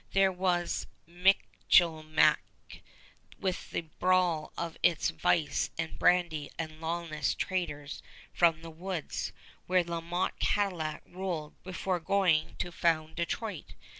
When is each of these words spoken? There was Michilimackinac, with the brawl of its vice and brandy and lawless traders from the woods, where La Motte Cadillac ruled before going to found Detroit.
There 0.13 0.31
was 0.31 0.87
Michilimackinac, 1.07 2.81
with 3.37 3.69
the 3.69 3.81
brawl 3.81 4.51
of 4.57 4.75
its 4.81 5.11
vice 5.11 5.69
and 5.77 5.99
brandy 5.99 6.49
and 6.57 6.81
lawless 6.81 7.35
traders 7.35 8.01
from 8.33 8.63
the 8.63 8.71
woods, 8.71 9.31
where 9.67 9.83
La 9.83 10.01
Motte 10.01 10.39
Cadillac 10.39 11.03
ruled 11.05 11.53
before 11.61 11.99
going 11.99 12.55
to 12.55 12.71
found 12.71 13.15
Detroit. 13.15 13.75